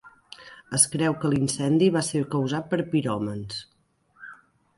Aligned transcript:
Es 0.77 0.85
creu 0.93 1.15
que 1.23 1.31
l'incendi 1.33 1.89
va 1.99 2.03
ser 2.09 2.23
causat 2.37 2.73
per 2.73 2.81
piròmans. 2.95 3.61